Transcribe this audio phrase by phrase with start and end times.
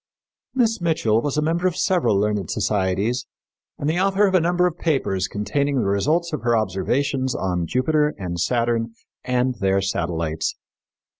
[0.55, 3.27] Miss Mitchell was a member of several learned societies
[3.77, 7.67] and the author of a number of papers containing the results of her observations on
[7.67, 10.55] Jupiter and Saturn and their satellites.